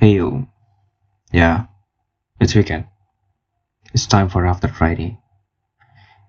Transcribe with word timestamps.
Hey 0.00 0.12
you. 0.12 0.48
Yeah, 1.30 1.66
it's 2.40 2.54
weekend. 2.54 2.86
It's 3.92 4.06
time 4.06 4.30
for 4.30 4.46
After 4.46 4.66
Friday. 4.66 5.18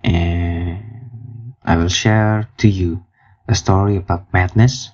And 0.03 1.53
I 1.63 1.77
will 1.77 1.87
share 1.87 2.49
to 2.57 2.67
you 2.67 3.05
a 3.47 3.55
story 3.55 3.95
about 3.95 4.33
madness 4.33 4.91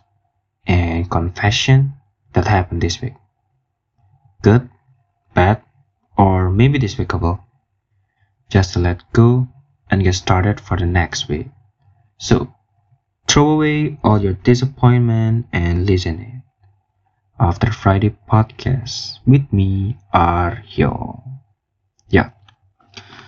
and 0.67 1.09
confession 1.09 1.93
that 2.33 2.45
happened 2.45 2.83
this 2.83 3.01
week. 3.01 3.15
Good, 4.43 4.69
bad, 5.33 5.63
or 6.15 6.51
maybe 6.51 6.77
despicable. 6.77 7.39
Just 8.47 8.73
to 8.73 8.79
let 8.79 9.11
go 9.11 9.47
and 9.89 10.03
get 10.03 10.13
started 10.13 10.61
for 10.61 10.77
the 10.77 10.85
next 10.85 11.27
week. 11.27 11.47
So, 12.19 12.53
throw 13.27 13.49
away 13.49 13.97
all 14.03 14.21
your 14.21 14.33
disappointment 14.33 15.47
and 15.51 15.87
listen 15.87 16.19
in. 16.19 16.36
After 17.37 17.69
Friday 17.69 18.09
podcast 18.09 19.21
with 19.29 19.45
me 19.53 19.93
Aryo. 20.09 21.21
Ya, 22.09 22.33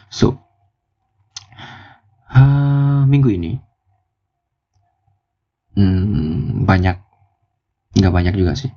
so 0.10 0.42
uh, 2.34 3.06
minggu 3.06 3.38
ini 3.38 3.62
hmm, 5.78 6.66
banyak, 6.66 6.98
nggak 8.02 8.14
banyak 8.14 8.34
juga 8.34 8.58
sih. 8.58 8.74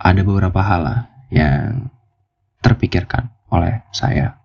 Ada 0.00 0.24
beberapa 0.24 0.64
hal 0.64 0.80
lah 0.88 1.00
yang 1.28 1.92
terpikirkan 2.64 3.28
oleh 3.52 3.84
saya 3.92 4.40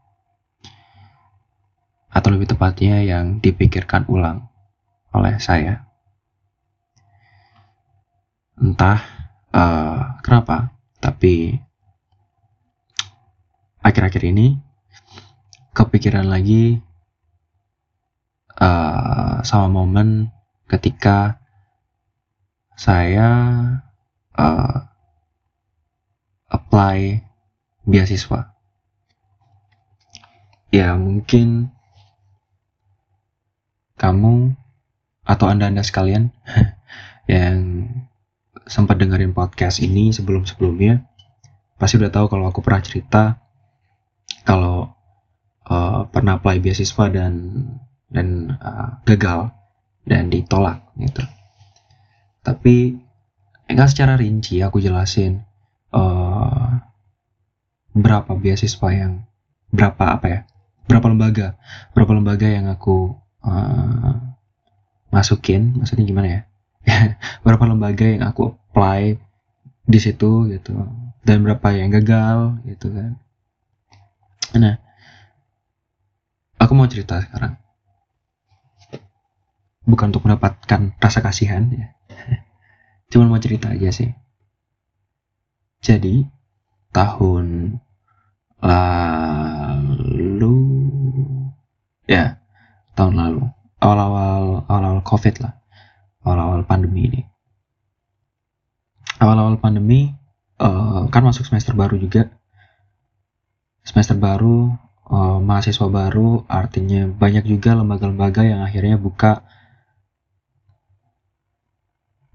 atau 2.11 2.35
lebih 2.35 2.51
tepatnya 2.51 2.99
yang 2.99 3.39
dipikirkan 3.39 4.03
ulang 4.11 4.51
oleh 5.15 5.39
saya. 5.39 5.87
Entah 8.59 9.20
uh, 9.55 10.19
kenapa, 10.23 10.71
tapi 10.99 11.59
akhir-akhir 13.81 14.23
ini 14.31 14.59
kepikiran 15.71 16.27
lagi 16.27 16.79
uh, 18.59 19.41
sama 19.41 19.67
momen 19.71 20.29
ketika 20.67 21.41
saya 22.75 23.29
uh, 24.35 24.77
apply 26.51 27.23
beasiswa. 27.87 28.51
Ya 30.71 30.95
mungkin 30.95 31.67
kamu 33.99 34.55
atau 35.27 35.45
anda-anda 35.51 35.83
sekalian 35.83 36.31
yang 37.29 37.85
sempat 38.65 38.97
dengerin 39.01 39.33
podcast 39.33 39.81
ini 39.81 40.13
sebelum-sebelumnya 40.13 41.05
pasti 41.81 41.97
udah 41.97 42.11
tahu 42.13 42.29
kalau 42.29 42.45
aku 42.49 42.61
pernah 42.61 42.81
cerita 42.85 43.23
kalau 44.45 44.93
uh, 45.65 46.05
pernah 46.09 46.37
apply 46.37 46.61
beasiswa 46.61 47.09
dan 47.09 47.33
dan 48.11 48.57
uh, 48.59 49.01
gagal 49.07 49.49
dan 50.05 50.29
ditolak 50.29 50.83
gitu. 50.99 51.23
Tapi 52.41 52.97
enggak 53.69 53.89
secara 53.93 54.17
rinci 54.17 54.59
aku 54.61 54.81
jelasin 54.81 55.41
uh, 55.93 56.81
berapa 57.91 58.31
beasiswa 58.35 58.89
yang 58.91 59.23
berapa 59.71 60.19
apa 60.19 60.27
ya 60.27 60.39
berapa 60.87 61.07
lembaga 61.07 61.55
berapa 61.95 62.11
lembaga 62.11 62.47
yang 62.51 62.67
aku 62.67 63.15
uh, 63.47 64.15
masukin 65.11 65.79
maksudnya 65.79 66.03
gimana 66.03 66.27
ya 66.27 66.41
berapa 67.45 67.63
lembaga 67.65 68.05
yang 68.05 68.23
aku 68.25 68.57
apply 68.71 69.17
di 69.85 69.99
situ 70.01 70.49
gitu. 70.49 70.73
Dan 71.21 71.45
berapa 71.45 71.69
yang 71.77 71.93
gagal 71.93 72.57
gitu 72.65 72.89
kan. 72.89 73.19
Nah 74.57 74.81
aku 76.57 76.73
mau 76.73 76.89
cerita 76.89 77.21
sekarang. 77.21 77.57
Bukan 79.85 80.13
untuk 80.13 80.25
mendapatkan 80.25 80.93
rasa 80.97 81.19
kasihan 81.21 81.69
ya. 81.69 81.93
Cuma 83.13 83.29
mau 83.29 83.41
cerita 83.41 83.69
aja 83.69 83.89
sih. 83.93 84.09
Jadi 85.81 86.25
tahun 86.93 87.77
lalu 88.61 90.57
ya 92.09 92.37
tahun 92.93 93.13
lalu. 93.17 93.41
Awal-awal 93.81 94.69
awal-awal 94.69 95.01
covid 95.01 95.41
lah 95.41 95.60
awal-awal 96.25 96.65
pandemi 96.65 97.07
ini 97.09 97.21
awal-awal 99.21 99.57
pandemi 99.61 100.13
uh, 100.61 101.05
kan 101.09 101.21
masuk 101.25 101.45
semester 101.45 101.73
baru 101.73 101.97
juga 101.97 102.29
semester 103.81 104.17
baru 104.17 104.73
uh, 105.09 105.39
mahasiswa 105.41 105.87
baru 105.89 106.45
artinya 106.45 107.09
banyak 107.09 107.45
juga 107.45 107.73
lembaga-lembaga 107.77 108.45
yang 108.45 108.61
akhirnya 108.61 108.97
buka 108.97 109.45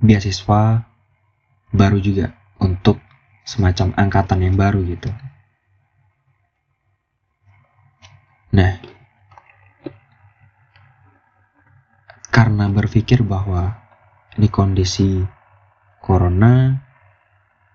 beasiswa 0.03 0.85
baru 1.73 1.99
juga 1.99 2.37
untuk 2.63 3.01
semacam 3.47 3.95
angkatan 3.95 4.43
yang 4.43 4.57
baru 4.59 4.83
gitu. 4.87 5.11
Nah, 8.57 8.81
karena 12.37 12.69
berpikir 12.69 13.25
bahwa 13.25 13.81
ini 14.37 14.53
kondisi 14.53 15.25
corona, 16.05 16.85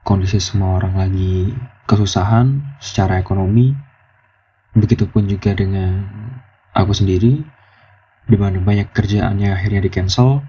kondisi 0.06 0.38
semua 0.38 0.78
orang 0.78 1.02
lagi 1.02 1.50
kesusahan 1.90 2.78
secara 2.78 3.18
ekonomi, 3.18 3.74
begitupun 4.78 5.26
juga 5.26 5.58
dengan 5.58 6.06
aku 6.78 6.94
sendiri, 6.94 7.42
di 8.30 8.38
mana 8.38 8.62
banyak 8.62 8.94
kerjaannya 8.94 9.50
akhirnya 9.50 9.82
di 9.82 9.90
cancel, 9.90 10.46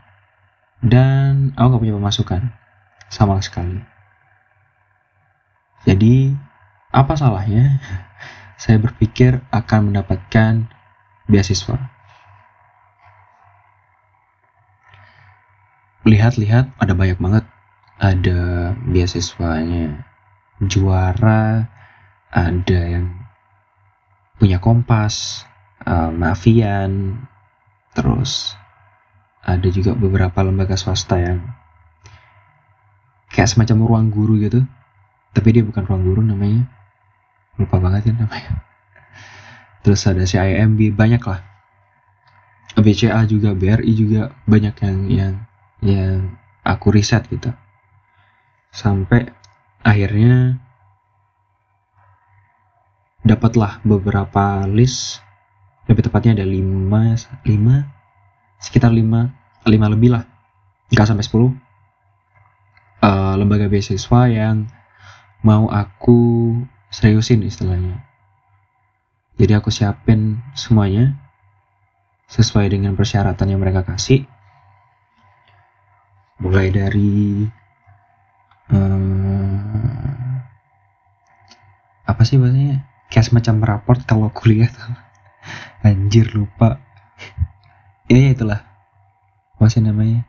dan 0.84 1.56
aku 1.56 1.72
gak 1.72 1.80
punya 1.80 1.96
pemasukan 1.96 2.42
sama 3.08 3.40
sekali. 3.40 3.80
Jadi, 5.88 6.36
apa 6.92 7.16
salahnya 7.16 7.80
saya 8.60 8.76
berpikir 8.76 9.40
akan 9.48 9.88
mendapatkan 9.88 10.68
beasiswa? 11.32 11.91
Lihat-lihat 16.06 16.74
ada 16.78 16.92
banyak 16.94 17.18
banget. 17.18 17.44
Ada 18.02 18.74
beasiswanya 18.82 20.02
juara 20.58 21.70
ada 22.32 22.80
yang 22.82 23.14
punya 24.42 24.58
kompas 24.58 25.46
uh, 25.86 26.10
mafian 26.10 27.22
terus 27.94 28.58
ada 29.42 29.68
juga 29.70 29.94
beberapa 29.94 30.42
lembaga 30.42 30.74
swasta 30.74 31.18
yang 31.18 31.38
kayak 33.30 33.50
semacam 33.50 33.86
ruang 33.86 34.06
guru 34.10 34.38
gitu. 34.42 34.66
Tapi 35.32 35.48
dia 35.54 35.62
bukan 35.62 35.86
ruang 35.86 36.02
guru 36.02 36.20
namanya. 36.26 36.66
Lupa 37.54 37.78
banget 37.78 38.10
ya 38.10 38.14
namanya. 38.18 38.66
Terus 39.86 40.02
ada 40.06 40.22
CIMB 40.26 40.94
banyak 40.94 41.22
lah 41.22 41.52
BCA 42.82 43.28
juga 43.28 43.52
BRI 43.52 43.92
juga 43.92 44.32
banyak 44.48 44.74
yang 44.80 44.98
yang 45.12 45.34
yang 45.82 46.38
aku 46.62 46.94
riset 46.94 47.26
gitu. 47.28 47.50
Sampai 48.72 49.28
akhirnya 49.82 50.62
dapatlah 53.22 53.82
beberapa 53.82 54.64
list 54.70 55.22
lebih 55.90 56.06
tepatnya 56.06 56.38
ada 56.38 56.46
5 56.46 57.44
5 57.44 58.62
sekitar 58.62 58.94
5 58.94 59.66
5 59.66 59.94
lebih 59.98 60.10
lah. 60.14 60.24
Nggak 60.94 61.06
sampai 61.10 61.26
10 61.26 61.50
uh, 63.02 63.34
lembaga 63.34 63.66
beasiswa 63.66 64.20
yang 64.30 64.70
mau 65.42 65.66
aku 65.66 66.54
seriusin 66.94 67.42
istilahnya. 67.42 68.06
Jadi 69.36 69.52
aku 69.58 69.74
siapin 69.74 70.38
semuanya 70.54 71.18
sesuai 72.30 72.70
dengan 72.70 72.94
persyaratan 72.94 73.50
yang 73.50 73.60
mereka 73.60 73.82
kasih 73.82 74.24
mulai 76.42 76.74
dari 76.74 77.46
uh, 78.74 80.34
apa 82.02 82.22
sih 82.26 82.34
bahasanya? 82.34 82.82
Kayak 83.06 83.26
semacam 83.30 83.56
raport 83.62 84.00
kalau 84.02 84.26
kuliah 84.34 84.66
anjir 85.86 86.26
lupa. 86.34 86.82
Ini 88.10 88.18
ya 88.26 88.30
itulah. 88.34 88.60
Masih 89.62 89.86
namanya. 89.86 90.26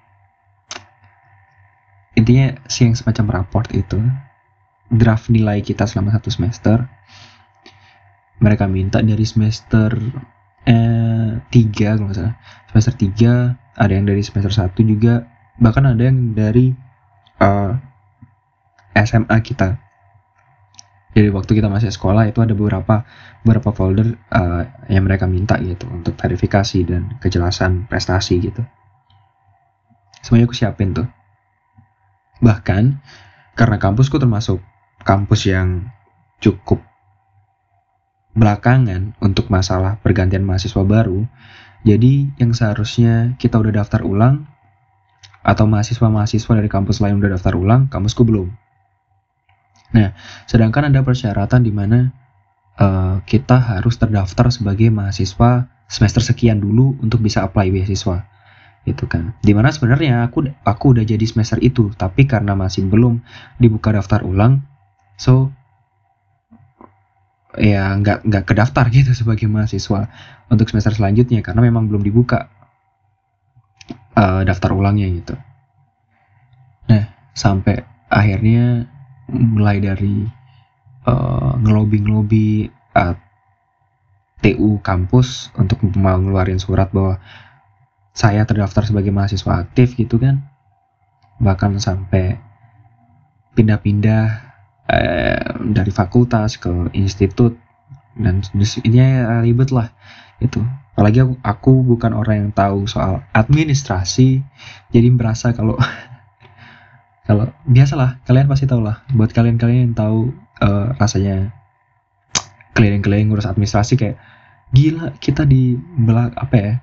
Intinya 2.14 2.62
sih 2.70 2.86
yang 2.86 2.94
semacam 2.94 3.42
raport 3.42 3.74
itu 3.74 3.98
draft 4.94 5.34
nilai 5.34 5.66
kita 5.66 5.90
selama 5.90 6.14
satu 6.14 6.30
semester. 6.30 6.86
Mereka 8.38 8.70
minta 8.70 9.02
dari 9.02 9.26
semester 9.26 9.98
eh, 10.70 11.42
tiga 11.50 11.98
kalau 11.98 12.14
nggak 12.14 12.18
salah. 12.22 12.36
Semester 12.70 12.94
tiga 13.02 13.34
ada 13.74 13.90
yang 13.90 14.06
dari 14.06 14.22
semester 14.22 14.54
satu 14.54 14.86
juga 14.86 15.33
bahkan 15.62 15.86
ada 15.86 16.02
yang 16.02 16.34
dari 16.34 16.74
uh, 17.42 17.74
eh, 18.94 19.06
SMA 19.06 19.38
kita 19.46 19.78
Jadi 21.14 21.30
waktu 21.30 21.62
kita 21.62 21.70
masih 21.70 21.94
sekolah 21.94 22.26
itu 22.26 22.42
ada 22.42 22.58
beberapa 22.58 23.06
beberapa 23.46 23.70
folder 23.70 24.18
uh, 24.34 24.66
yang 24.90 25.06
mereka 25.06 25.30
minta 25.30 25.62
gitu 25.62 25.86
untuk 25.86 26.18
verifikasi 26.18 26.82
dan 26.90 27.22
kejelasan 27.22 27.86
prestasi 27.86 28.42
gitu. 28.42 28.66
Semuanya 30.26 30.50
aku 30.50 30.58
siapin 30.58 30.98
tuh. 30.98 31.06
Bahkan 32.42 32.98
karena 33.54 33.78
kampusku 33.78 34.18
termasuk 34.18 34.58
kampus 35.06 35.46
yang 35.46 35.94
cukup 36.42 36.82
belakangan 38.34 39.14
untuk 39.22 39.54
masalah 39.54 40.02
pergantian 40.02 40.42
mahasiswa 40.42 40.82
baru, 40.82 41.30
jadi 41.86 42.34
yang 42.42 42.58
seharusnya 42.58 43.38
kita 43.38 43.62
udah 43.62 43.86
daftar 43.86 44.02
ulang 44.02 44.50
atau 45.44 45.68
mahasiswa-mahasiswa 45.68 46.54
dari 46.56 46.72
kampus 46.72 47.04
lain 47.04 47.20
udah 47.20 47.36
daftar 47.36 47.54
ulang, 47.60 47.92
kampusku 47.92 48.24
belum. 48.24 48.48
Nah, 49.94 50.16
sedangkan 50.50 50.90
ada 50.90 51.04
persyaratan 51.06 51.62
di 51.62 51.70
mana 51.70 52.10
uh, 52.80 53.22
kita 53.28 53.60
harus 53.60 54.00
terdaftar 54.00 54.50
sebagai 54.50 54.90
mahasiswa 54.90 55.68
semester 55.86 56.26
sekian 56.26 56.58
dulu 56.58 56.98
untuk 57.04 57.22
bisa 57.22 57.46
apply 57.46 57.70
beasiswa 57.70 58.26
gitu 58.84 59.08
kan 59.08 59.32
di 59.40 59.56
mana 59.56 59.72
sebenarnya 59.72 60.28
aku 60.28 60.52
aku 60.68 60.92
udah 60.92 61.08
jadi 61.08 61.24
semester 61.24 61.56
itu 61.64 61.96
tapi 61.96 62.28
karena 62.28 62.52
masih 62.52 62.84
belum 62.84 63.24
dibuka 63.56 63.96
daftar 63.96 64.28
ulang 64.28 64.60
so 65.16 65.56
ya 67.56 67.96
nggak 67.96 68.28
nggak 68.28 68.44
kedaftar 68.44 68.92
gitu 68.92 69.16
sebagai 69.20 69.48
mahasiswa 69.48 70.12
untuk 70.52 70.68
semester 70.68 70.92
selanjutnya 70.92 71.40
karena 71.40 71.64
memang 71.64 71.88
belum 71.88 72.04
dibuka 72.04 72.52
uh, 74.18 74.42
daftar 74.46 74.72
ulangnya 74.74 75.08
gitu. 75.10 75.36
Nah 76.90 77.04
sampai 77.34 77.82
akhirnya 78.12 78.86
mulai 79.32 79.82
dari 79.82 80.28
uh, 81.08 81.54
ngelobi-ngelobi 81.58 82.70
uh, 82.94 83.16
TU 84.44 84.78
kampus 84.84 85.56
untuk 85.56 85.80
mau 85.96 86.20
ngeluarin 86.20 86.60
surat 86.60 86.92
bahwa 86.92 87.18
saya 88.14 88.46
terdaftar 88.46 88.86
sebagai 88.86 89.10
mahasiswa 89.10 89.64
aktif 89.64 89.96
gitu 89.96 90.20
kan. 90.20 90.44
Bahkan 91.40 91.80
sampai 91.80 92.38
pindah-pindah 93.58 94.26
eh, 94.92 95.48
dari 95.72 95.90
fakultas 95.90 96.60
ke 96.60 96.92
institut. 96.94 97.56
Dan 98.14 98.46
ini 98.86 99.02
ribet 99.42 99.74
lah 99.74 99.90
itu. 100.44 100.62
Apalagi 100.94 101.26
aku, 101.26 101.34
aku 101.42 101.72
bukan 101.82 102.14
orang 102.14 102.36
yang 102.38 102.52
tahu 102.54 102.86
soal 102.86 103.26
administrasi 103.34 104.46
jadi 104.94 105.08
merasa 105.10 105.56
kalau 105.56 105.80
kalau 107.28 107.50
biasalah 107.66 108.22
kalian 108.28 108.52
pasti 108.52 108.70
tahu 108.70 108.84
lah 108.84 109.02
buat 109.16 109.32
kalian-kalian 109.32 109.90
yang 109.90 109.96
tahu 109.98 110.36
uh, 110.62 110.94
rasanya 111.00 111.56
keliling-keliling 112.78 113.32
ngurus 113.32 113.50
administrasi 113.50 113.98
kayak 113.98 114.18
gila 114.74 115.16
kita 115.18 115.48
di 115.48 115.74
belak 115.80 116.38
apa 116.38 116.56
ya? 116.56 116.74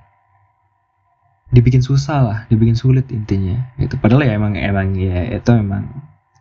Dibikin 1.51 1.83
susah 1.83 2.19
lah 2.23 2.39
dibikin 2.47 2.79
sulit 2.79 3.11
intinya 3.11 3.75
itu 3.75 3.99
padahal 3.99 4.23
ya 4.23 4.39
emang 4.39 4.55
emang 4.55 4.95
ya 4.95 5.35
itu 5.35 5.51
emang 5.51 5.87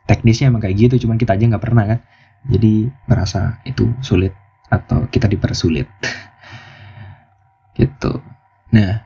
teknisnya 0.06 0.54
emang 0.54 0.62
kayak 0.62 0.78
gitu 0.90 1.06
cuman 1.06 1.18
kita 1.18 1.38
aja 1.38 1.46
nggak 1.50 1.64
pernah 1.64 1.86
kan. 1.86 2.00
Jadi 2.50 2.88
merasa 3.06 3.60
itu 3.68 3.90
sulit 4.00 4.32
atau 4.70 5.10
kita 5.10 5.26
dipersulit 5.26 5.90
gitu. 7.80 8.20
Nah 8.76 9.02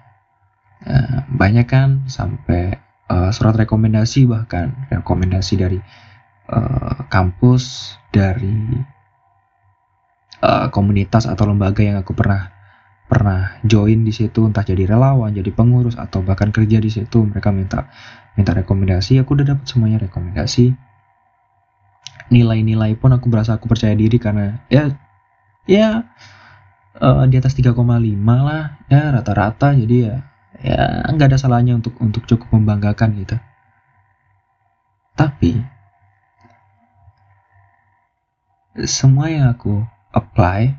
eh, 0.84 1.18
banyak 1.30 1.68
kan 1.70 2.10
sampai 2.10 2.84
uh, 3.14 3.30
surat 3.30 3.56
rekomendasi 3.56 4.26
bahkan 4.28 4.74
rekomendasi 4.90 5.54
dari 5.60 5.80
uh, 6.50 7.06
kampus 7.08 7.96
dari 8.10 8.82
uh, 10.44 10.68
komunitas 10.74 11.30
atau 11.30 11.50
lembaga 11.50 11.82
yang 11.84 12.00
aku 12.00 12.16
pernah 12.16 12.52
pernah 13.04 13.62
join 13.62 14.02
di 14.02 14.14
situ 14.16 14.48
entah 14.48 14.66
jadi 14.66 14.90
relawan 14.90 15.36
jadi 15.36 15.54
pengurus 15.54 16.00
atau 16.00 16.26
bahkan 16.26 16.50
kerja 16.50 16.82
di 16.82 16.90
situ 16.90 17.22
mereka 17.22 17.54
minta 17.54 17.92
minta 18.34 18.56
rekomendasi 18.58 19.22
aku 19.22 19.38
udah 19.38 19.56
dapat 19.56 19.66
semuanya 19.70 20.02
rekomendasi. 20.02 20.74
Nilai-nilai 22.32 22.98
pun 22.98 23.14
aku 23.14 23.30
berasa 23.30 23.60
aku 23.60 23.70
percaya 23.70 23.94
diri 23.94 24.18
karena 24.18 24.64
ya 24.72 24.96
ya 25.70 26.08
uh, 27.00 27.26
di 27.26 27.36
atas 27.40 27.56
3,5 27.58 27.74
lah 28.28 28.78
ya 28.92 29.02
rata-rata. 29.14 29.74
Jadi 29.74 29.96
ya 30.06 30.16
ya 30.64 31.10
nggak 31.10 31.34
ada 31.34 31.40
salahnya 31.40 31.78
untuk 31.78 31.98
untuk 32.04 32.28
cukup 32.30 32.54
membanggakan 32.54 33.18
gitu. 33.18 33.38
Tapi 35.14 35.62
semua 38.86 39.30
yang 39.30 39.54
aku 39.54 39.86
apply 40.10 40.74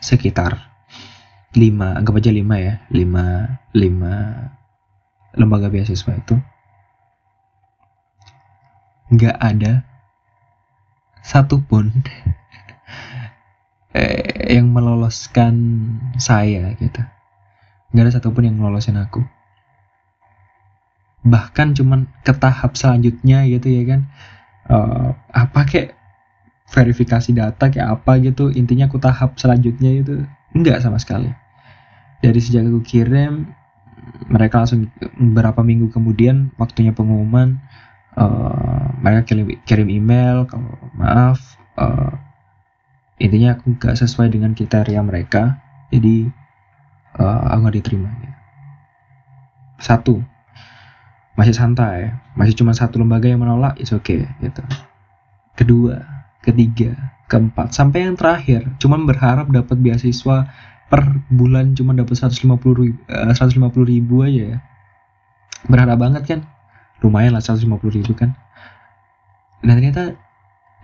sekitar 0.00 0.72
lima 1.56 1.96
anggap 1.96 2.20
aja 2.20 2.32
lima 2.32 2.56
ya 2.60 2.74
lima 2.92 3.60
lima 3.72 4.14
lembaga 5.36 5.68
beasiswa 5.72 6.16
itu 6.16 6.36
nggak 9.12 9.36
ada 9.36 9.84
satupun 11.20 11.92
eh, 13.96 14.52
yang 14.52 14.68
meloloskan 14.68 15.54
saya 16.20 16.76
gitu. 16.76 17.00
Nggak 17.92 18.04
ada 18.04 18.12
satupun 18.20 18.44
yang 18.44 18.60
ngelolosin 18.60 19.00
aku. 19.00 19.24
Bahkan 21.24 21.74
cuman 21.74 22.06
ke 22.22 22.36
tahap 22.36 22.76
selanjutnya 22.76 23.48
gitu 23.48 23.66
ya 23.72 23.82
kan. 23.88 24.00
Uh, 24.66 25.14
apa 25.30 25.62
kayak 25.62 25.94
verifikasi 26.66 27.30
data 27.30 27.70
kayak 27.70 28.02
apa 28.02 28.18
gitu 28.18 28.50
intinya 28.50 28.90
aku 28.90 28.98
tahap 28.98 29.38
selanjutnya 29.38 30.02
itu 30.02 30.14
enggak 30.52 30.82
sama 30.82 31.00
sekali. 31.00 31.30
Dari 32.20 32.40
sejak 32.42 32.66
aku 32.66 32.82
kirim 32.82 33.46
mereka 34.26 34.62
langsung 34.62 34.90
beberapa 35.18 35.62
minggu 35.62 35.90
kemudian 35.90 36.54
waktunya 36.58 36.94
pengumuman 36.94 37.58
uh, 38.18 38.92
mereka 38.98 39.34
kirim, 39.34 39.46
kirim 39.62 39.88
email 39.90 40.46
kalau 40.50 40.74
maaf 40.98 41.38
uh, 41.78 42.14
intinya 43.16 43.56
aku 43.56 43.76
nggak 43.76 43.96
sesuai 43.96 44.28
dengan 44.32 44.52
kriteria 44.52 45.00
mereka 45.00 45.60
jadi 45.88 46.28
uh, 47.16 47.48
aku 47.52 47.58
nggak 47.64 47.76
diterima 47.80 48.10
satu 49.80 50.20
masih 51.36 51.52
santai 51.52 52.16
masih 52.32 52.56
cuma 52.56 52.72
satu 52.72 53.00
lembaga 53.00 53.28
yang 53.28 53.44
menolak 53.44 53.76
it's 53.76 53.92
okay 53.92 54.24
gitu. 54.40 54.64
Kedua 55.56 56.00
ketiga 56.40 57.12
keempat 57.28 57.76
sampai 57.76 58.08
yang 58.08 58.16
terakhir 58.16 58.64
cuma 58.80 58.96
berharap 59.00 59.52
dapat 59.52 59.76
beasiswa 59.80 60.48
per 60.86 61.02
bulan 61.28 61.76
cuma 61.76 61.92
dapat 61.92 62.14
150 62.16 62.46
ribu, 62.76 62.98
uh, 63.12 63.32
150 63.32 63.72
ribu 63.84 64.24
aja 64.24 64.56
ya. 64.56 64.58
Berharap 65.68 66.00
banget 66.00 66.22
kan? 66.24 66.40
Lumayan 67.04 67.36
lah 67.36 67.44
150 67.44 67.68
ribu 67.92 68.12
kan. 68.16 68.32
Dan 69.60 69.80
ternyata 69.80 70.16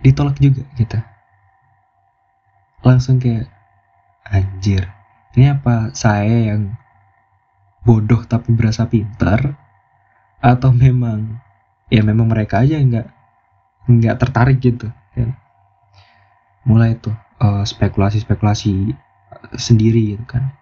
ditolak 0.03 0.37
juga 0.37 0.67
kita 0.75 1.12
langsung 2.83 3.17
kayak 3.17 3.47
anjir 4.27 4.85
ini 5.33 5.49
apa 5.49 5.89
saya 5.97 6.53
yang 6.53 6.77
bodoh 7.81 8.21
tapi 8.23 8.53
berasa 8.53 8.85
pintar? 8.85 9.57
Atau 10.37 10.69
memang 10.75 11.41
ya 11.89 12.05
memang 12.05 12.29
mereka 12.29 12.61
aja 12.61 12.77
nggak 12.77 13.07
nggak 13.89 14.17
tertarik 14.21 14.61
gitu 14.63 14.87
ya. 15.17 15.29
mulai 16.63 16.95
tuh 16.95 17.11
uh, 17.43 17.65
spekulasi-spekulasi 17.65 18.93
sendiri 19.57 20.15
gitu 20.15 20.25
kan. 20.29 20.53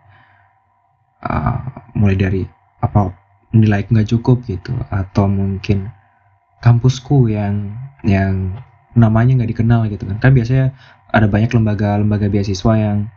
Uh, 1.21 1.59
mulai 1.93 2.17
dari 2.17 2.43
apa 2.81 3.13
nilai 3.53 3.85
nggak 3.85 4.09
cukup 4.09 4.41
gitu 4.47 4.73
atau 4.89 5.27
mungkin 5.27 5.91
kampusku 6.63 7.29
yang 7.29 7.75
yang 8.01 8.55
namanya 8.95 9.43
nggak 9.43 9.51
dikenal 9.51 9.83
gitu 9.91 10.07
kan. 10.07 10.17
Kan 10.23 10.31
biasanya 10.31 10.71
ada 11.11 11.27
banyak 11.27 11.51
lembaga-lembaga 11.51 12.31
beasiswa 12.31 12.73
yang 12.79 13.11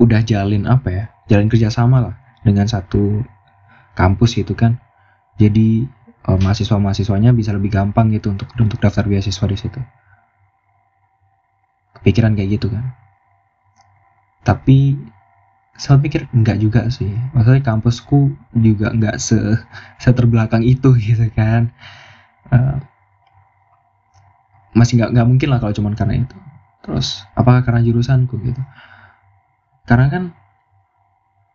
udah 0.00 0.24
jalin 0.24 0.64
apa 0.64 0.88
ya 0.88 1.04
jalin 1.28 1.52
kerjasama 1.52 2.00
lah 2.00 2.14
dengan 2.42 2.64
satu 2.64 3.22
kampus 3.92 4.40
gitu 4.40 4.56
kan. 4.56 4.80
Jadi 5.38 5.86
uh, 6.26 6.38
mahasiswa 6.40 6.80
mahasiswanya 6.80 7.30
bisa 7.36 7.52
lebih 7.52 7.70
gampang 7.70 8.10
gitu 8.10 8.32
untuk 8.32 8.48
untuk 8.56 8.80
daftar 8.80 9.04
beasiswa 9.06 9.46
di 9.46 9.58
situ. 9.58 9.80
Kepikiran 12.00 12.34
kayak 12.34 12.58
gitu 12.58 12.72
kan. 12.72 12.96
Tapi 14.42 14.96
saya 15.78 16.00
pikir 16.00 16.26
enggak 16.32 16.58
juga 16.58 16.88
sih. 16.88 17.10
Maksudnya 17.36 17.62
kampusku 17.62 18.34
juga 18.56 18.90
enggak 18.90 19.20
se 19.20 19.36
seterbelakang 20.00 20.64
itu 20.64 20.96
gitu 21.12 21.28
kan. 21.36 21.70
Uh, 22.48 22.80
masih 24.72 24.96
nggak 25.00 25.10
nggak 25.10 25.26
mungkin 25.26 25.48
lah 25.50 25.58
kalau 25.58 25.74
cuman 25.74 25.92
karena 25.98 26.22
itu 26.22 26.36
terus 26.88 27.28
apakah 27.36 27.60
karena 27.60 27.84
jurusanku 27.84 28.40
gitu? 28.40 28.62
Karena 29.84 30.08
kan 30.08 30.22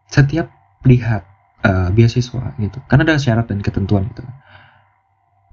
setiap 0.05 0.53
lihat 0.85 1.25
uh, 1.65 1.89
beasiswa 1.89 2.53
gitu 2.61 2.77
kan 2.85 3.01
ada 3.01 3.17
syarat 3.17 3.49
dan 3.49 3.65
ketentuan 3.65 4.05
gitu. 4.13 4.21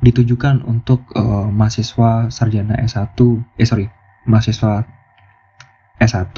Ditujukan 0.05 0.69
untuk 0.69 1.09
uh, 1.17 1.49
mahasiswa 1.49 2.29
sarjana 2.29 2.77
S1 2.85 3.17
eh 3.57 3.65
sorry 3.65 3.89
mahasiswa 4.29 4.85
S1 5.97 6.37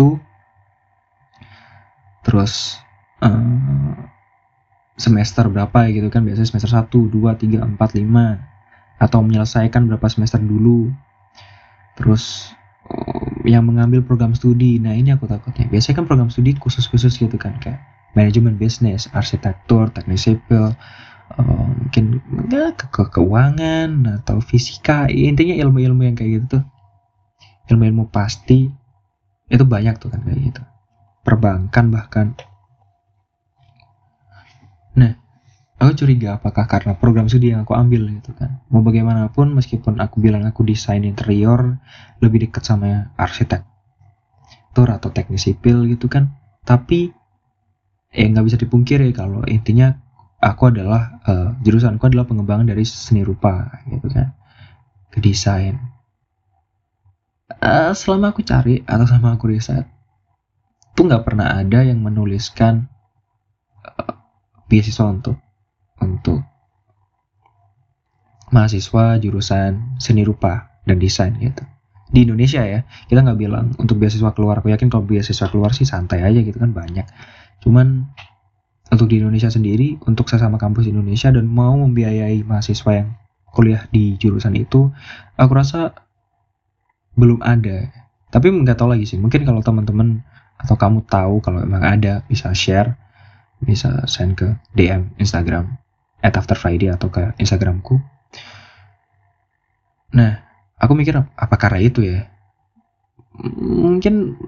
terus 2.22 2.78
uh, 3.26 3.98
semester 4.94 5.50
berapa 5.50 5.90
ya 5.90 5.98
gitu 5.98 6.08
kan? 6.14 6.22
Biasanya 6.22 6.46
semester 6.46 6.70
1, 6.70 6.86
2, 7.10 7.10
3, 7.10 7.74
4, 7.74 7.74
5 7.74 9.02
atau 9.02 9.18
menyelesaikan 9.26 9.90
berapa 9.90 10.06
semester 10.06 10.38
dulu. 10.38 10.94
Terus 11.98 12.54
yang 13.42 13.66
mengambil 13.66 14.02
program 14.02 14.34
studi. 14.34 14.78
Nah 14.78 14.94
ini 14.94 15.14
aku 15.14 15.26
takutnya. 15.26 15.66
Biasanya 15.70 16.02
kan 16.02 16.06
program 16.06 16.30
studi 16.30 16.54
khusus-khusus 16.54 17.18
gitu 17.18 17.36
kan 17.38 17.58
kayak 17.58 17.82
manajemen 18.12 18.60
bisnis 18.60 19.08
arsitektur 19.16 19.88
teknik 19.90 20.20
sipil 20.20 20.76
um, 21.38 21.88
mungkin 21.88 22.20
ya, 22.52 22.76
ke, 22.76 22.86
ke 22.90 23.02
keuangan 23.18 24.22
atau 24.22 24.38
fisika. 24.38 25.10
Intinya 25.10 25.56
ilmu-ilmu 25.58 26.02
yang 26.06 26.16
kayak 26.16 26.30
gitu 26.42 26.46
tuh 26.58 26.64
ilmu-ilmu 27.72 28.10
pasti 28.10 28.68
itu 29.52 29.64
banyak 29.64 29.94
tuh 30.00 30.08
kan 30.12 30.20
kayak 30.24 30.40
gitu. 30.52 30.62
Perbankan 31.22 31.86
bahkan. 31.94 32.26
Nah, 34.92 35.16
aku 35.82 36.06
curiga 36.06 36.38
apakah 36.38 36.70
karena 36.70 36.94
program 36.94 37.26
studi 37.26 37.50
yang 37.50 37.66
aku 37.66 37.74
ambil 37.74 38.06
gitu 38.14 38.30
kan. 38.38 38.62
Mau 38.70 38.86
bagaimanapun 38.86 39.50
meskipun 39.50 39.98
aku 39.98 40.22
bilang 40.22 40.46
aku 40.46 40.62
desain 40.62 41.02
interior 41.02 41.82
lebih 42.22 42.46
dekat 42.46 42.62
sama 42.62 43.10
arsitektur 43.18 44.86
atau 44.86 45.10
teknik 45.10 45.42
sipil 45.42 45.82
gitu 45.90 46.06
kan. 46.06 46.30
Tapi 46.62 47.10
ya 48.14 48.24
nggak 48.30 48.46
bisa 48.46 48.58
dipungkiri 48.62 49.10
kalau 49.10 49.42
intinya 49.50 49.98
aku 50.38 50.70
adalah 50.70 51.18
uh, 51.26 51.58
jurusanku 51.66 52.06
adalah 52.06 52.30
pengembangan 52.30 52.70
dari 52.70 52.86
seni 52.86 53.26
rupa 53.26 53.82
gitu 53.90 54.06
kan 54.06 54.30
ke 55.10 55.18
desain. 55.18 55.82
Uh, 57.58 57.90
selama 57.92 58.30
aku 58.30 58.46
cari 58.46 58.80
atau 58.86 59.04
selama 59.04 59.34
aku 59.34 59.50
riset 59.50 59.84
tuh 60.94 61.10
nggak 61.10 61.26
pernah 61.26 61.58
ada 61.58 61.82
yang 61.82 61.98
menuliskan 62.00 62.88
beasiswa 64.72 65.04
untuk 65.04 65.36
untuk 66.02 66.42
mahasiswa 68.52 69.16
jurusan 69.16 69.96
seni 69.96 70.22
rupa 70.22 70.82
dan 70.84 71.00
desain 71.00 71.32
gitu. 71.40 71.64
Di 72.12 72.28
Indonesia 72.28 72.60
ya 72.60 72.84
kita 73.08 73.24
nggak 73.24 73.38
bilang 73.40 73.72
untuk 73.80 73.96
beasiswa 73.96 74.36
keluar. 74.36 74.60
Aku 74.60 74.68
yakin 74.68 74.92
kalau 74.92 75.08
beasiswa 75.08 75.48
keluar 75.48 75.72
sih 75.72 75.88
santai 75.88 76.20
aja 76.20 76.44
gitu 76.44 76.60
kan 76.60 76.76
banyak. 76.76 77.08
Cuman 77.64 78.04
untuk 78.92 79.08
di 79.08 79.24
Indonesia 79.24 79.48
sendiri 79.48 79.96
untuk 80.04 80.28
sesama 80.28 80.60
kampus 80.60 80.84
Indonesia 80.84 81.32
dan 81.32 81.48
mau 81.48 81.72
membiayai 81.80 82.44
mahasiswa 82.44 82.92
yang 82.92 83.08
kuliah 83.48 83.88
di 83.88 84.20
jurusan 84.20 84.52
itu 84.60 84.92
aku 85.40 85.52
rasa 85.56 85.96
belum 87.16 87.40
ada. 87.40 87.88
Tapi 88.28 88.52
nggak 88.52 88.76
tahu 88.76 88.92
lagi 88.92 89.08
sih 89.08 89.16
mungkin 89.16 89.48
kalau 89.48 89.64
teman-teman 89.64 90.20
atau 90.60 90.76
kamu 90.76 91.08
tahu 91.08 91.40
kalau 91.40 91.64
emang 91.64 91.80
ada 91.80 92.22
bisa 92.28 92.52
share 92.52 92.94
bisa 93.62 94.04
send 94.10 94.36
ke 94.36 94.52
DM 94.74 95.14
Instagram 95.18 95.81
at 96.22 96.38
after 96.38 96.54
Friday 96.54 96.88
atau 96.88 97.10
ke 97.10 97.34
Instagramku. 97.36 97.98
Nah, 100.14 100.38
aku 100.78 100.94
mikir 100.94 101.18
apa 101.18 101.56
karena 101.58 101.80
itu 101.82 102.00
ya? 102.06 102.30
Mungkin 103.58 104.38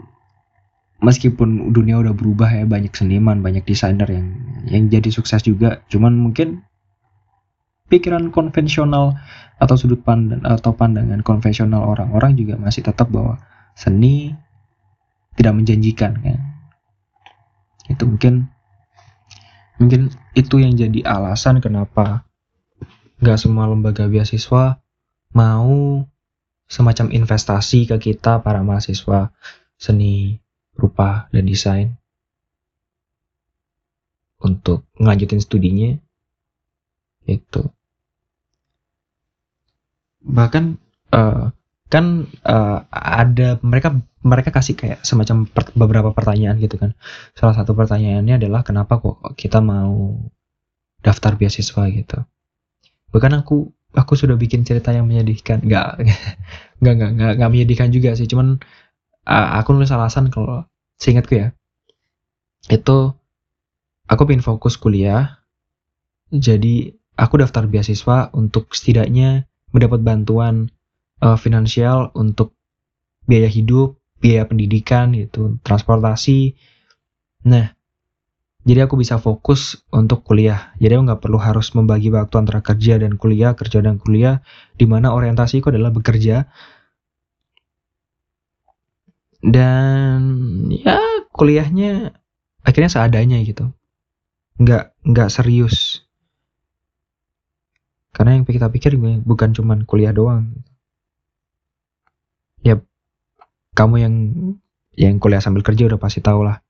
meskipun 1.03 1.75
dunia 1.75 2.01
udah 2.01 2.15
berubah 2.15 2.49
ya 2.49 2.65
banyak 2.65 2.95
seniman, 2.95 3.43
banyak 3.43 3.67
desainer 3.67 4.07
yang 4.07 4.27
yang 4.65 4.85
jadi 4.89 5.11
sukses 5.11 5.45
juga, 5.45 5.83
cuman 5.93 6.17
mungkin 6.17 6.65
pikiran 7.93 8.33
konvensional 8.33 9.19
atau 9.61 9.77
sudut 9.77 10.01
pandang 10.01 10.41
atau 10.41 10.73
pandangan 10.73 11.21
konvensional 11.21 11.85
orang-orang 11.85 12.35
juga 12.35 12.57
masih 12.57 12.81
tetap 12.81 13.13
bahwa 13.13 13.37
seni 13.77 14.33
tidak 15.37 15.55
menjanjikan 15.59 16.17
kan. 16.23 16.41
Itu 17.91 18.09
mungkin 18.09 18.54
Mungkin 19.83 20.15
itu 20.39 20.63
yang 20.63 20.79
jadi 20.79 21.03
alasan 21.03 21.59
kenapa 21.59 22.23
nggak 23.19 23.39
semua 23.41 23.67
lembaga 23.67 24.07
beasiswa 24.07 24.79
mau 25.35 26.05
semacam 26.71 27.11
investasi 27.11 27.91
ke 27.91 27.97
kita 27.99 28.39
para 28.43 28.63
mahasiswa 28.63 29.35
seni 29.79 30.39
rupa 30.75 31.27
dan 31.31 31.47
desain 31.47 31.95
untuk 34.45 34.85
ngelanjutin 35.01 35.41
studinya. 35.41 35.91
Itu. 37.25 37.73
Bahkan 40.21 40.65
uh, 41.17 41.49
kan 41.95 42.27
uh, 42.43 42.83
ada 42.91 43.63
mereka 43.63 43.95
mereka 44.27 44.51
kasih 44.51 44.75
kayak 44.75 45.07
semacam 45.07 45.47
per, 45.47 45.71
beberapa 45.79 46.11
pertanyaan 46.11 46.59
gitu 46.59 46.75
kan. 46.75 46.99
Salah 47.39 47.55
satu 47.55 47.79
pertanyaannya 47.79 48.43
adalah 48.43 48.67
kenapa 48.67 48.99
kok 48.99 49.23
kita 49.39 49.63
mau 49.63 50.19
daftar 51.07 51.39
beasiswa 51.39 51.83
gitu? 51.95 52.19
Bahkan 53.15 53.33
aku 53.47 53.71
aku 53.95 54.13
sudah 54.19 54.35
bikin 54.35 54.67
cerita 54.67 54.91
yang 54.91 55.07
menyedihkan. 55.07 55.63
Nggak 55.63 56.03
nggak 56.83 56.95
nggak 56.99 57.11
nggak, 57.15 57.33
nggak 57.39 57.51
menyedihkan 57.55 57.89
juga 57.95 58.19
sih. 58.19 58.27
Cuman 58.27 58.59
uh, 59.29 59.49
aku 59.63 59.71
nulis 59.79 59.95
alasan 59.95 60.35
kalau 60.35 60.67
seingatku 61.01 61.35
ya 61.37 61.49
itu 62.73 63.13
aku 64.09 64.23
pengen 64.25 64.45
fokus 64.45 64.81
kuliah 64.81 65.45
jadi 66.33 66.97
aku 67.15 67.45
daftar 67.45 67.69
beasiswa 67.69 68.33
untuk 68.33 68.73
setidaknya 68.73 69.45
mendapat 69.71 70.01
bantuan 70.01 70.73
uh, 71.23 71.39
finansial 71.39 72.11
untuk 72.17 72.57
biaya 73.29 73.49
hidup, 73.49 74.01
biaya 74.19 74.49
pendidikan 74.49 75.13
gitu, 75.13 75.61
transportasi. 75.63 76.57
Nah, 77.45 77.73
jadi 78.65 78.89
aku 78.89 78.97
bisa 78.97 79.21
fokus 79.21 79.85
untuk 79.93 80.25
kuliah. 80.25 80.73
Jadi 80.81 80.97
aku 80.97 81.03
nggak 81.05 81.23
perlu 81.23 81.37
harus 81.37 81.69
membagi 81.77 82.09
waktu 82.09 82.35
antara 82.41 82.65
kerja 82.65 82.97
dan 82.97 83.21
kuliah, 83.21 83.53
kerja 83.53 83.85
dan 83.85 84.01
kuliah, 84.01 84.41
di 84.81 84.89
mana 84.89 85.13
orientasiku 85.13 85.69
adalah 85.69 85.93
bekerja. 85.93 86.49
Dan 89.45 90.21
ya 90.73 90.97
kuliahnya 91.29 92.17
akhirnya 92.65 92.89
seadanya 92.89 93.37
gitu. 93.45 93.69
Nggak 94.57 94.97
nggak 95.05 95.29
serius. 95.29 96.09
Karena 98.17 98.41
yang 98.41 98.49
kita 98.49 98.73
pikir 98.73 98.97
bukan 99.27 99.53
cuma 99.53 99.77
kuliah 99.85 100.15
doang 100.17 100.65
ya 102.65 102.81
kamu 103.77 103.97
yang 104.01 104.15
yang 104.97 105.15
kuliah 105.21 105.45
sambil 105.45 105.61
kerja 105.61 105.87
udah 105.87 106.01
pasti 106.01 106.25
tahu 106.25 106.47
lah 106.49 106.65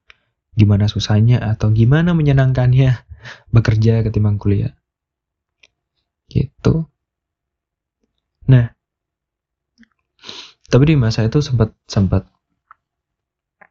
gimana 0.58 0.90
susahnya 0.90 1.38
atau 1.38 1.70
gimana 1.70 2.12
menyenangkannya 2.12 2.98
bekerja 3.54 4.02
ketimbang 4.02 4.36
kuliah. 4.36 4.74
Gitu. 6.28 6.90
Nah 8.50 8.74
tapi 10.68 10.84
di 10.90 10.96
masa 10.98 11.22
itu 11.22 11.38
sempat 11.38 11.70
sempat 11.86 12.26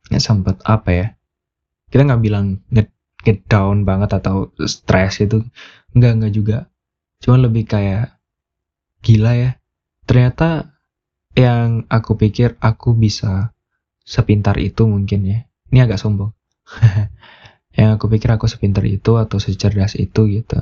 ya 0.08 0.24
sempat 0.24 0.62
apa 0.64 0.90
ya 0.94 1.08
kita 1.92 2.08
nggak 2.08 2.24
bilang 2.24 2.64
get, 2.72 2.88
get 3.28 3.44
down 3.52 3.84
banget 3.84 4.16
atau 4.16 4.54
stres 4.64 5.20
itu 5.20 5.44
nggak 5.94 6.12
nggak 6.24 6.34
juga. 6.34 6.58
Cuma 7.20 7.40
lebih 7.40 7.68
kayak 7.68 8.16
gila 9.04 9.36
ya 9.36 9.52
ternyata 10.08 10.73
yang 11.34 11.90
aku 11.90 12.14
pikir 12.18 12.58
aku 12.62 12.94
bisa 12.94 13.54
sepintar 14.06 14.58
itu 14.62 14.86
mungkin 14.86 15.26
ya. 15.26 15.40
Ini 15.74 15.90
agak 15.90 15.98
sombong. 15.98 16.32
yang 17.78 17.98
aku 17.98 18.06
pikir 18.12 18.30
aku 18.30 18.46
sepintar 18.46 18.86
itu 18.86 19.18
atau 19.18 19.42
secerdas 19.42 19.98
itu 19.98 20.30
gitu. 20.30 20.60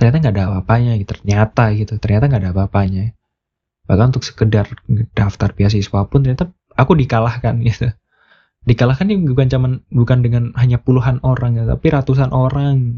Ternyata 0.00 0.16
nggak 0.24 0.34
ada 0.34 0.44
apa-apanya 0.48 0.96
gitu. 0.96 1.12
Ternyata 1.20 1.76
gitu. 1.76 2.00
Ternyata 2.00 2.24
nggak 2.32 2.42
ada 2.48 2.50
apa-apanya. 2.56 3.12
Bahkan 3.84 4.16
untuk 4.16 4.24
sekedar 4.24 4.70
daftar 5.12 5.52
beasiswa 5.52 6.00
pun 6.08 6.24
ternyata 6.24 6.48
aku 6.78 6.96
dikalahkan 6.96 7.60
gitu. 7.68 7.92
Dikalahkan 8.64 9.08
ini 9.08 9.28
bukan 9.28 9.48
cuman 9.48 9.72
bukan 9.88 10.18
dengan 10.20 10.44
hanya 10.56 10.80
puluhan 10.80 11.20
orang 11.24 11.60
ya, 11.60 11.64
tapi 11.68 11.92
ratusan 11.92 12.32
orang. 12.32 12.96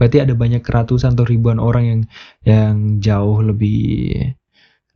Berarti 0.00 0.24
ada 0.24 0.32
banyak 0.32 0.64
ratusan 0.64 1.12
atau 1.12 1.28
ribuan 1.28 1.60
orang 1.60 1.84
yang 1.84 2.00
yang 2.46 2.74
jauh 3.04 3.44
lebih 3.44 4.32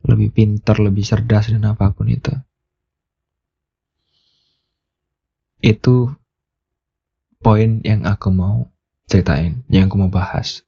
lebih 0.05 0.29
pintar, 0.31 0.77
lebih 0.77 1.01
cerdas 1.01 1.49
dan 1.49 1.65
apa 1.65 1.91
pun 1.91 2.07
itu. 2.09 2.31
Itu 5.61 6.13
poin 7.41 7.81
yang 7.81 8.05
aku 8.05 8.29
mau 8.29 8.69
ceritain, 9.09 9.65
yang 9.69 9.89
aku 9.89 9.97
mau 9.97 10.11
bahas. 10.13 10.61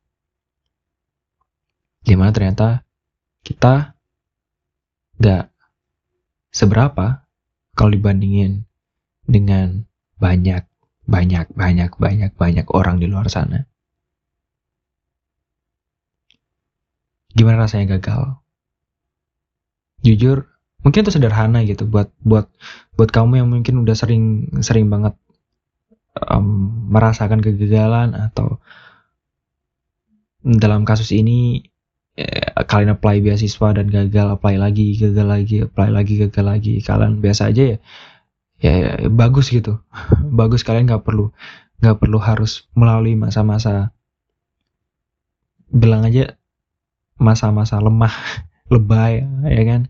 Di 2.02 2.18
mana 2.18 2.34
ternyata 2.34 2.82
kita 3.46 3.94
gak 5.22 5.50
seberapa 6.54 7.26
kalau 7.78 7.94
dibandingin 7.94 8.66
dengan 9.30 9.86
banyak, 10.18 10.66
banyak, 11.06 11.46
banyak, 11.54 11.92
banyak, 11.94 12.32
banyak 12.34 12.66
orang 12.74 12.98
di 12.98 13.06
luar 13.06 13.30
sana. 13.30 13.70
gimana 17.38 17.70
rasanya 17.70 18.02
gagal 18.02 18.42
jujur 20.14 20.48
mungkin 20.86 21.04
itu 21.04 21.12
sederhana 21.12 21.66
gitu 21.68 21.84
buat 21.90 22.08
buat 22.24 22.48
buat 22.96 23.10
kamu 23.10 23.44
yang 23.44 23.50
mungkin 23.52 23.84
udah 23.84 23.96
sering 23.98 24.48
sering 24.64 24.88
banget 24.88 25.18
um, 26.30 26.72
merasakan 26.94 27.44
kegagalan 27.44 28.14
atau 28.14 28.62
dalam 30.48 30.88
kasus 30.88 31.12
ini 31.12 31.66
eh, 32.16 32.54
kalian 32.64 32.96
apply 32.96 33.20
beasiswa 33.20 33.76
dan 33.76 33.92
gagal 33.92 34.38
apply 34.40 34.56
lagi 34.56 34.96
gagal 34.96 35.28
lagi 35.28 35.56
apply 35.66 35.90
lagi 35.92 36.14
gagal 36.24 36.46
lagi 36.46 36.74
kalian 36.80 37.20
biasa 37.20 37.52
aja 37.52 37.76
ya 37.76 37.78
ya, 38.58 38.74
ya, 38.74 38.92
bagus 39.10 39.54
gitu. 39.54 39.78
Bagus 40.40 40.66
kalian 40.66 40.90
nggak 40.90 41.06
perlu 41.06 41.30
nggak 41.78 41.98
perlu 42.02 42.18
harus 42.18 42.66
melalui 42.74 43.14
masa-masa 43.14 43.94
bilang 45.70 46.02
aja 46.10 46.34
masa-masa 47.22 47.78
lemah 47.78 48.14
lebay 48.74 49.22
ya 49.46 49.64
kan 49.68 49.82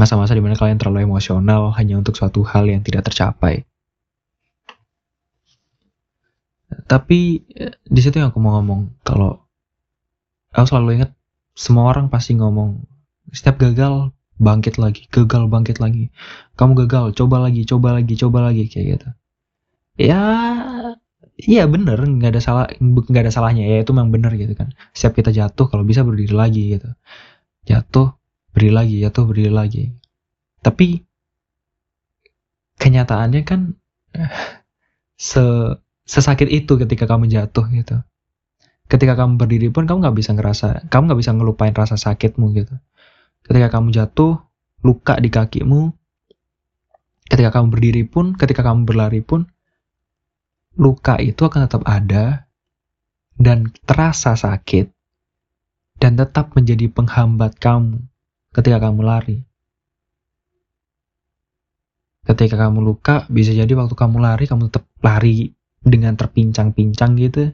masa-masa 0.00 0.32
di 0.32 0.40
mana 0.40 0.56
kalian 0.56 0.80
terlalu 0.80 1.04
emosional 1.04 1.74
hanya 1.76 2.00
untuk 2.00 2.16
suatu 2.16 2.40
hal 2.46 2.64
yang 2.64 2.80
tidak 2.80 3.04
tercapai. 3.04 3.68
Tapi 6.86 7.44
eh, 7.52 7.74
di 7.82 8.00
situ 8.00 8.16
yang 8.16 8.32
aku 8.32 8.40
mau 8.40 8.56
ngomong 8.58 9.02
kalau 9.02 9.42
aku 10.54 10.66
selalu 10.70 11.02
ingat 11.02 11.10
semua 11.52 11.90
orang 11.90 12.08
pasti 12.08 12.38
ngomong 12.38 12.80
setiap 13.34 13.60
gagal 13.60 14.14
bangkit 14.40 14.80
lagi 14.80 15.04
gagal 15.10 15.50
bangkit 15.50 15.82
lagi. 15.82 16.08
Kamu 16.56 16.72
gagal 16.86 17.12
coba 17.18 17.42
lagi 17.44 17.66
coba 17.66 17.98
lagi 17.98 18.14
coba 18.16 18.38
lagi 18.48 18.70
kayak 18.70 18.86
gitu. 18.96 19.08
Ya 20.00 20.22
iya 21.36 21.66
bener 21.66 21.98
nggak 21.98 22.30
ada 22.38 22.40
salah 22.40 22.64
nggak 22.80 23.22
ada 23.28 23.32
salahnya. 23.34 23.66
Ya 23.66 23.82
itu 23.82 23.90
memang 23.90 24.14
bener 24.14 24.32
gitu 24.38 24.54
kan. 24.54 24.70
Setiap 24.94 25.18
kita 25.18 25.30
jatuh 25.34 25.66
kalau 25.66 25.82
bisa 25.82 26.06
berdiri 26.06 26.32
lagi 26.32 26.78
gitu 26.78 26.94
jatuh 27.70 28.18
berdiri 28.50 28.74
lagi 28.74 28.94
jatuh 28.98 29.24
berdiri 29.30 29.52
lagi. 29.54 29.84
Tapi 30.60 31.06
kenyataannya 32.82 33.42
kan 33.46 33.60
se 35.30 35.44
sesakit 36.02 36.50
itu 36.50 36.74
ketika 36.74 37.06
kamu 37.06 37.30
jatuh 37.30 37.64
gitu. 37.70 38.02
Ketika 38.90 39.14
kamu 39.14 39.38
berdiri 39.38 39.70
pun 39.70 39.86
kamu 39.86 40.02
nggak 40.02 40.16
bisa 40.18 40.34
ngerasa 40.34 40.90
kamu 40.90 41.14
nggak 41.14 41.20
bisa 41.22 41.32
ngelupain 41.38 41.74
rasa 41.74 41.94
sakitmu 41.94 42.50
gitu. 42.58 42.74
Ketika 43.46 43.78
kamu 43.78 43.94
jatuh 43.94 44.42
luka 44.82 45.14
di 45.22 45.30
kakimu 45.30 45.94
ketika 47.30 47.54
kamu 47.54 47.66
berdiri 47.70 48.02
pun 48.10 48.34
ketika 48.34 48.66
kamu 48.66 48.88
berlari 48.88 49.22
pun 49.22 49.46
luka 50.74 51.14
itu 51.22 51.46
akan 51.46 51.70
tetap 51.70 51.82
ada 51.86 52.50
dan 53.38 53.70
terasa 53.86 54.34
sakit 54.34 54.90
dan 56.00 56.16
tetap 56.16 56.56
menjadi 56.56 56.88
penghambat 56.88 57.60
kamu 57.60 58.00
ketika 58.56 58.88
kamu 58.88 59.00
lari. 59.04 59.38
Ketika 62.24 62.56
kamu 62.56 62.80
luka, 62.80 63.28
bisa 63.28 63.52
jadi 63.52 63.68
waktu 63.76 63.92
kamu 63.92 64.16
lari, 64.20 64.44
kamu 64.48 64.72
tetap 64.72 64.88
lari 65.04 65.52
dengan 65.80 66.16
terpincang-pincang 66.16 67.16
gitu. 67.20 67.52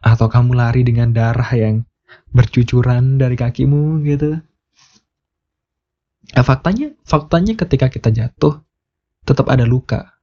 Atau 0.00 0.28
kamu 0.30 0.56
lari 0.56 0.84
dengan 0.84 1.12
darah 1.12 1.48
yang 1.52 1.84
bercucuran 2.32 3.20
dari 3.20 3.36
kakimu 3.36 4.04
gitu. 4.04 4.40
Nah, 6.28 6.44
faktanya, 6.44 6.92
faktanya 7.08 7.56
ketika 7.56 7.88
kita 7.88 8.12
jatuh, 8.12 8.60
tetap 9.24 9.48
ada 9.48 9.64
luka 9.64 10.16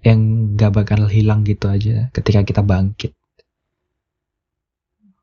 yang 0.00 0.52
gak 0.56 0.72
bakal 0.80 1.08
hilang 1.12 1.44
gitu 1.44 1.68
aja 1.68 2.08
ketika 2.16 2.40
kita 2.40 2.64
bangkit. 2.64 3.19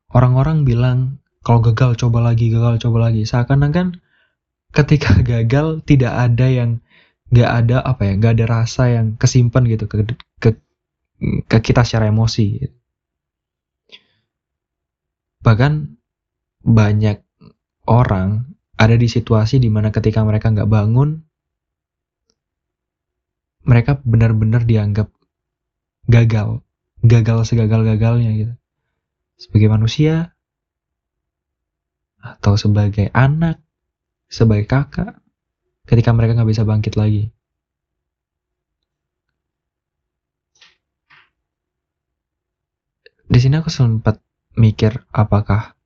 Orang-orang 0.08 0.64
bilang 0.64 1.20
kalau 1.44 1.60
gagal 1.60 2.00
coba 2.00 2.32
lagi, 2.32 2.48
gagal 2.48 2.80
coba 2.84 3.08
lagi. 3.08 3.28
Seakan-akan 3.28 4.00
ketika 4.72 5.20
gagal 5.36 5.84
tidak 5.84 6.12
ada 6.12 6.46
yang 6.48 6.70
gak 7.28 7.50
ada 7.64 7.84
apa 7.84 8.08
ya, 8.08 8.12
gak 8.16 8.32
ada 8.40 8.46
rasa 8.48 8.88
yang 8.88 9.20
kesimpan 9.20 9.68
gitu 9.68 9.84
ke, 9.84 10.04
ke, 10.40 10.50
ke 11.44 11.58
kita 11.60 11.84
secara 11.84 12.08
emosi. 12.08 12.64
Bahkan 15.44 15.72
banyak 16.64 17.18
orang 17.88 18.48
ada 18.78 18.94
di 18.94 19.08
situasi 19.10 19.58
di 19.58 19.72
mana 19.72 19.90
ketika 19.90 20.22
mereka 20.22 20.52
nggak 20.52 20.70
bangun 20.70 21.24
mereka 23.68 24.00
benar-benar 24.00 24.64
dianggap 24.64 25.12
gagal, 26.08 26.64
gagal 27.04 27.38
segagal-gagalnya 27.44 28.30
gitu. 28.32 28.54
Sebagai 29.38 29.70
manusia 29.70 30.34
atau 32.18 32.58
sebagai 32.58 33.14
anak, 33.14 33.62
sebagai 34.26 34.66
kakak, 34.66 35.22
ketika 35.86 36.10
mereka 36.10 36.34
nggak 36.34 36.50
bisa 36.50 36.66
bangkit 36.66 36.98
lagi. 36.98 37.30
Di 43.28 43.38
sini 43.38 43.62
aku 43.62 43.70
sempat 43.70 44.18
mikir 44.58 45.06
apakah 45.14 45.78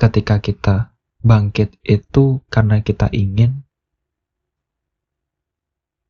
ketika 0.00 0.40
kita 0.40 0.76
bangkit 1.20 1.76
itu 1.84 2.40
karena 2.48 2.80
kita 2.80 3.12
ingin 3.12 3.68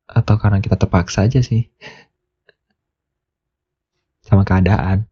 atau 0.07 0.39
karena 0.39 0.63
kita 0.63 0.79
terpaksa 0.79 1.27
aja 1.27 1.43
sih 1.43 1.67
sama 4.27 4.47
keadaan 4.47 5.10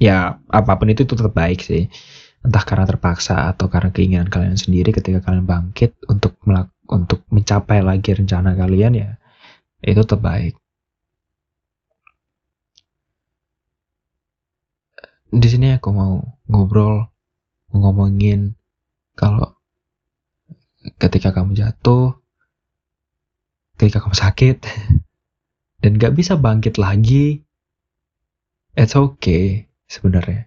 ya 0.00 0.40
apa 0.48 0.72
pun 0.80 0.88
itu, 0.88 1.04
itu 1.04 1.14
tetap 1.14 1.36
baik 1.36 1.60
sih. 1.60 1.86
Entah 2.40 2.64
karena 2.64 2.88
terpaksa 2.88 3.52
atau 3.52 3.68
karena 3.68 3.92
keinginan 3.92 4.32
kalian 4.32 4.56
sendiri 4.56 4.96
ketika 4.96 5.20
kalian 5.20 5.44
bangkit 5.44 5.92
untuk 6.08 6.40
melak 6.48 6.72
untuk 6.88 7.22
mencapai 7.28 7.84
lagi 7.84 8.10
rencana 8.16 8.56
kalian 8.56 8.96
ya 8.96 9.10
itu 9.84 10.00
tetap 10.00 10.24
baik. 10.24 10.56
Di 15.30 15.46
sini 15.46 15.76
aku 15.76 15.88
mau 15.94 16.18
ngobrol 16.50 17.06
ngomongin 17.70 18.56
kalau 19.14 19.54
ketika 20.98 21.30
kamu 21.30 21.54
jatuh 21.54 22.18
ketika 23.78 24.02
kamu 24.02 24.16
sakit 24.16 24.58
dan 25.84 25.90
gak 25.96 26.12
bisa 26.12 26.36
bangkit 26.36 26.76
lagi, 26.76 27.46
it's 28.76 28.92
okay 28.98 29.69
sebenarnya. 29.90 30.46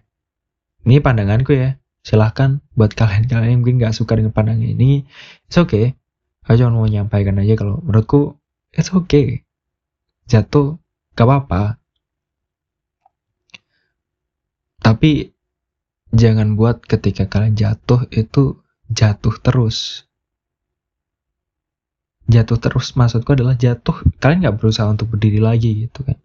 Ini 0.88 1.04
pandanganku 1.04 1.52
ya. 1.52 1.76
Silahkan 2.04 2.60
buat 2.76 2.92
kalian-kalian 2.92 3.48
yang 3.56 3.60
mungkin 3.64 3.80
gak 3.80 3.96
suka 3.96 4.16
dengan 4.16 4.32
pandangan 4.32 4.64
ini, 4.64 5.08
it's 5.48 5.56
okay. 5.56 5.96
Aku 6.44 6.60
cuma 6.60 6.76
mau 6.76 6.84
menyampaikan 6.84 7.40
aja 7.40 7.56
kalau 7.56 7.80
menurutku 7.80 8.36
it's 8.72 8.92
okay. 8.92 9.44
Jatuh 10.28 10.76
gak 11.16 11.24
apa-apa. 11.24 11.80
Tapi 14.84 15.32
jangan 16.12 16.60
buat 16.60 16.84
ketika 16.84 17.24
kalian 17.24 17.56
jatuh 17.56 18.04
itu 18.12 18.60
jatuh 18.92 19.34
terus 19.40 20.04
jatuh 22.28 22.56
terus 22.56 22.92
maksudku 22.96 23.32
adalah 23.36 23.58
jatuh 23.58 24.00
kalian 24.22 24.48
nggak 24.48 24.56
berusaha 24.60 24.86
untuk 24.88 25.12
berdiri 25.12 25.42
lagi 25.42 25.88
gitu 25.88 26.06
kan 26.06 26.16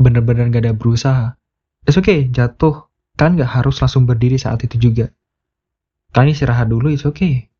bener-bener 0.00 0.48
gak 0.48 0.64
ada 0.66 0.74
berusaha 0.74 1.36
it's 1.84 1.96
okay 1.96 2.28
jatuh. 2.28 2.88
Kalian 3.16 3.40
nggak 3.40 3.52
harus 3.60 3.76
langsung 3.84 4.08
berdiri 4.08 4.40
saat 4.40 4.64
itu 4.64 4.80
juga. 4.80 5.12
Kalian 6.10 6.32
istirahat 6.32 6.66
dulu 6.72 6.88
it's 6.88 7.04
okay. 7.04 7.52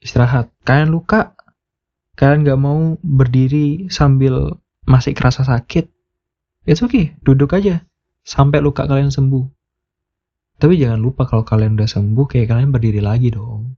Istirahat. 0.00 0.50
Kalian 0.64 0.90
luka. 0.90 1.36
Kalian 2.16 2.46
nggak 2.46 2.60
mau 2.60 2.96
berdiri 3.02 3.92
sambil 3.92 4.56
masih 4.88 5.12
kerasa 5.12 5.44
sakit. 5.44 5.90
It's 6.64 6.80
okay 6.80 7.16
duduk 7.20 7.52
aja. 7.52 7.84
Sampai 8.24 8.64
luka 8.64 8.88
kalian 8.88 9.12
sembuh. 9.12 9.44
Tapi 10.54 10.80
jangan 10.80 11.02
lupa 11.02 11.26
kalau 11.26 11.42
kalian 11.42 11.76
udah 11.76 11.90
sembuh 11.90 12.26
kayak 12.30 12.48
kalian 12.48 12.70
berdiri 12.70 13.02
lagi 13.02 13.28
dong. 13.28 13.74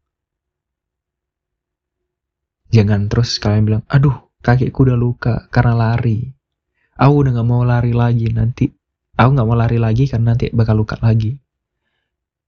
Jangan 2.71 3.09
terus 3.09 3.41
kalian 3.41 3.65
bilang, 3.65 3.83
aduh 3.89 4.29
kakiku 4.45 4.87
udah 4.87 4.99
luka 4.99 5.35
karena 5.49 5.75
lari. 5.75 6.29
Aku 6.97 7.25
udah 7.25 7.33
gak 7.41 7.49
mau 7.49 7.65
lari 7.65 7.93
lagi 7.97 8.29
nanti. 8.33 8.76
Aku 9.17 9.33
gak 9.33 9.49
mau 9.49 9.57
lari 9.57 9.81
lagi 9.81 10.05
karena 10.05 10.37
nanti 10.37 10.53
bakal 10.53 10.77
luka 10.77 11.01
lagi. 11.01 11.37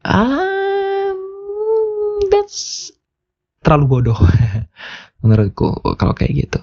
Um, 0.04 1.16
that's 2.28 2.92
terlalu 3.64 3.84
bodoh 3.88 4.18
menurutku 5.24 5.80
kalau 5.96 6.12
kayak 6.12 6.46
gitu. 6.46 6.60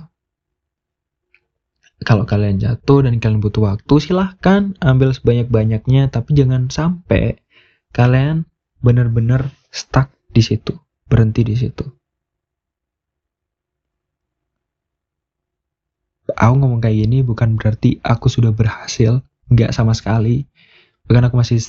Kalau 2.06 2.30
kalian 2.30 2.62
jatuh 2.62 3.08
dan 3.08 3.18
kalian 3.18 3.42
butuh 3.42 3.66
waktu, 3.66 3.94
silahkan 3.98 4.78
ambil 4.78 5.10
sebanyak-banyaknya, 5.10 6.14
tapi 6.14 6.38
jangan 6.38 6.70
sampai 6.70 7.42
kalian 7.96 8.46
benar-benar 8.84 9.50
stuck 9.74 10.14
di 10.30 10.44
situ, 10.46 10.78
berhenti 11.10 11.42
di 11.42 11.56
situ. 11.58 11.96
aku 16.36 16.54
ngomong 16.58 16.82
kayak 16.84 17.08
gini 17.08 17.22
bukan 17.22 17.56
berarti 17.56 18.04
aku 18.04 18.28
sudah 18.28 18.52
berhasil 18.52 19.24
nggak 19.52 19.72
sama 19.74 19.94
sekali. 19.94 20.46
Bahkan 21.06 21.30
aku 21.30 21.36
masih 21.38 21.62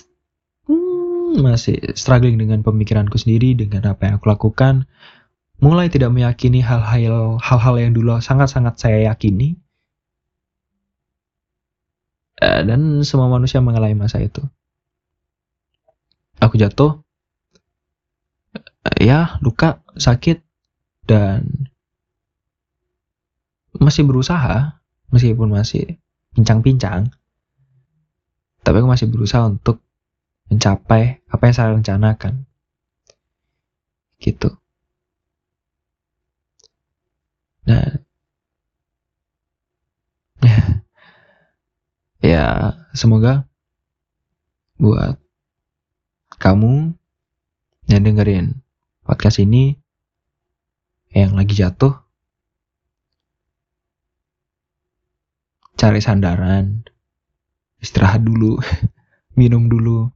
hmm, 0.69 1.41
masih 1.45 1.77
struggling 1.93 2.41
dengan 2.41 2.65
pemikiranku 2.65 3.21
sendiri 3.21 3.53
dengan 3.57 3.93
apa 3.93 4.09
yang 4.09 4.15
aku 4.21 4.29
lakukan. 4.33 4.89
Mulai 5.57 5.89
tidak 5.89 6.13
meyakini 6.13 6.61
hal-hal 6.61 7.41
hal-hal 7.41 7.75
yang 7.81 7.93
dulu 7.97 8.21
sangat-sangat 8.21 8.77
saya 8.77 9.09
yakini. 9.13 9.57
Uh, 12.37 12.61
dan 12.69 13.01
semua 13.01 13.33
manusia 13.33 13.65
mengalami 13.65 13.97
masa 13.97 14.21
itu. 14.21 14.45
Aku 16.37 16.61
jatuh. 16.61 17.01
Uh, 18.53 18.99
ya 19.01 19.41
luka 19.41 19.81
sakit 19.97 20.45
dan 21.09 21.73
masih 23.81 24.05
berusaha 24.05 24.77
meskipun 25.13 25.53
masih 25.53 25.97
pincang-pincang 26.37 27.13
tapi 28.67 28.83
aku 28.83 28.91
masih 28.91 29.07
berusaha 29.07 29.47
untuk 29.47 29.79
mencapai 30.51 31.23
apa 31.31 31.43
yang 31.47 31.55
saya 31.55 31.71
rencanakan. 31.71 32.43
Gitu. 34.19 34.51
Nah. 37.71 38.03
Ya 42.27 42.75
semoga 42.91 43.47
buat 44.83 45.15
kamu 46.43 46.91
yang 47.87 48.03
dengerin 48.03 48.59
podcast 49.07 49.39
ini 49.39 49.79
yang 51.15 51.39
lagi 51.39 51.55
jatuh 51.55 51.95
cari 55.79 56.03
sandaran 56.03 56.83
istirahat 57.81 58.25
dulu 58.25 58.57
minum 59.39 59.69
dulu 59.69 60.11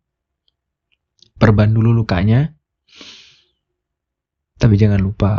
perban 1.41 1.73
dulu 1.73 1.97
lukanya. 1.97 2.53
Tapi 4.61 4.77
jangan 4.77 5.01
lupa 5.01 5.33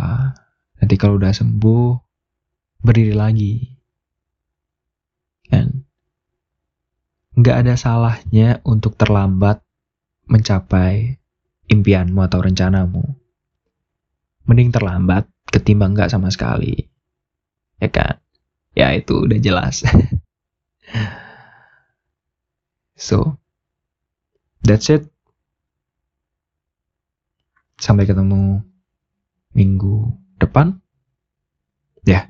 nanti 0.82 0.98
kalau 0.98 1.22
udah 1.22 1.30
sembuh 1.30 1.94
berdiri 2.82 3.14
lagi. 3.14 3.62
Kan? 5.46 5.86
Nggak 7.38 7.58
ada 7.62 7.74
salahnya 7.78 8.66
untuk 8.66 8.98
terlambat 8.98 9.62
mencapai 10.26 11.22
impianmu 11.70 12.18
atau 12.26 12.42
rencanamu. 12.42 13.06
Mending 14.50 14.74
terlambat 14.74 15.30
ketimbang 15.54 15.94
nggak 15.94 16.10
sama 16.10 16.34
sekali. 16.34 16.82
Ya 17.78 17.94
kan? 17.94 18.18
Ya 18.74 18.90
itu 18.98 19.30
udah 19.30 19.38
jelas 19.38 19.86
so 23.02 23.42
that's 24.62 24.94
it. 24.94 25.10
Sampai 27.82 28.06
ketemu 28.06 28.62
minggu 29.58 30.14
depan. 30.38 30.78
Ya 32.06 32.30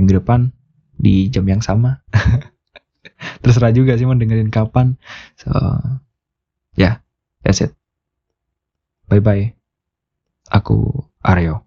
minggu 0.00 0.16
depan 0.24 0.56
di 0.96 1.28
jam 1.28 1.44
yang 1.44 1.60
sama. 1.60 2.00
Terserah 3.44 3.76
juga 3.76 4.00
sih 4.00 4.08
mau 4.08 4.16
dengerin 4.16 4.48
kapan. 4.48 4.96
So 5.36 5.52
ya 5.52 6.80
yeah, 6.80 6.94
that's 7.44 7.60
it. 7.60 7.76
Bye 9.12 9.20
bye 9.20 9.52
aku 10.50 11.04
Aryo 11.26 11.65